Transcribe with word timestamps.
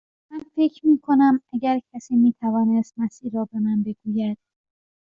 من 0.31 0.41
فکر 0.55 0.87
می 0.87 0.99
کنم 0.99 1.41
اگر 1.53 1.79
کسی 1.93 2.15
می 2.15 2.33
توانست 2.33 2.93
مسیر 2.97 3.33
را 3.33 3.49
به 3.51 3.59
من 3.59 3.83
بگوید. 3.83 4.37